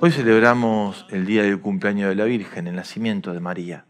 [0.00, 3.84] Hoy celebramos el día del cumpleaños de la Virgen, el nacimiento de María.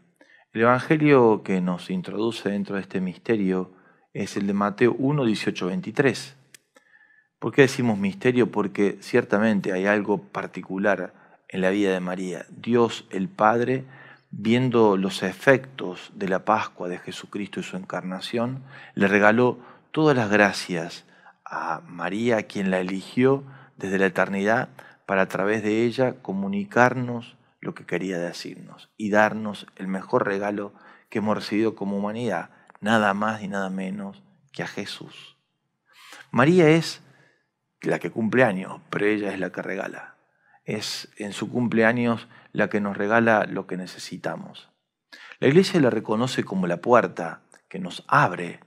[0.53, 3.75] El Evangelio que nos introduce dentro de este misterio
[4.11, 6.35] es el de Mateo 1, 18, 23.
[7.37, 8.49] ¿Por qué decimos misterio?
[8.49, 11.13] Porque ciertamente hay algo particular
[11.47, 12.47] en la vida de María.
[12.49, 13.85] Dios el Padre,
[14.31, 18.63] viendo los efectos de la Pascua de Jesucristo y su encarnación,
[18.95, 19.59] le regaló
[19.91, 21.05] todas las gracias
[21.45, 23.43] a María, quien la eligió
[23.77, 24.69] desde la eternidad
[25.09, 30.71] para a través de ella comunicarnos lo que quería decirnos y darnos el mejor regalo
[31.09, 35.35] que hemos recibido como humanidad, nada más y nada menos que a Jesús.
[36.29, 37.01] María es
[37.81, 40.13] la que cumple años, pero ella es la que regala.
[40.63, 44.69] Es en su cumpleaños la que nos regala lo que necesitamos.
[45.39, 48.59] La iglesia la reconoce como la puerta que nos abre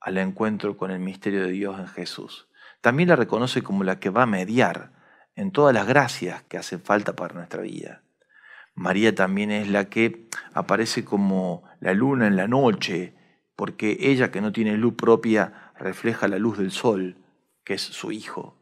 [0.00, 2.48] al encuentro con el misterio de Dios en Jesús.
[2.80, 4.95] También la reconoce como la que va a mediar
[5.36, 8.02] en todas las gracias que hacen falta para nuestra vida.
[8.74, 13.14] María también es la que aparece como la luna en la noche,
[13.54, 17.16] porque ella que no tiene luz propia refleja la luz del sol,
[17.64, 18.56] que es su Hijo.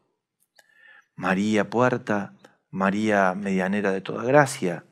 [1.15, 2.33] María puerta,
[2.69, 4.83] María medianera de toda gracia,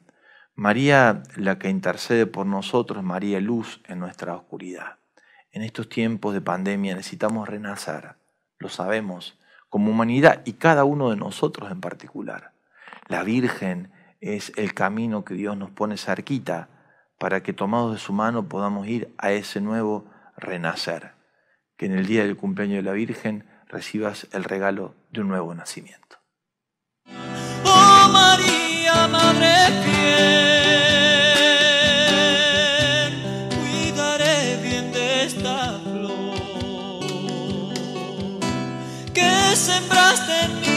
[0.55, 4.99] María la que intercede por nosotros, María luz en nuestra oscuridad.
[5.51, 8.15] En estos tiempos de pandemia necesitamos renacer,
[8.59, 9.37] lo sabemos,
[9.73, 12.51] como humanidad y cada uno de nosotros en particular.
[13.07, 16.69] La Virgen es el camino que Dios nos pone cerquita
[17.17, 20.05] para que tomados de su mano podamos ir a ese nuevo
[20.37, 21.13] renacer.
[21.75, 25.55] Que en el día del cumpleaños de la Virgen recibas el regalo de un nuevo
[25.55, 26.17] nacimiento.
[27.65, 30.37] Oh María, Madre fiel,
[33.49, 35.92] cuidaré bien de esta.
[39.55, 40.72] sembraste en mí.